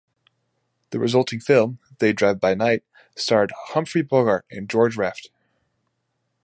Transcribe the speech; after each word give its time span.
The 0.89 0.97
resulting 0.97 1.39
film, 1.39 1.77
"They 1.99 2.11
Drive 2.11 2.39
By 2.39 2.55
Night", 2.55 2.83
starred 3.15 3.51
Humphrey 3.55 4.01
Bogart 4.01 4.47
and 4.49 4.67
George 4.67 4.97
Raft. 4.97 5.29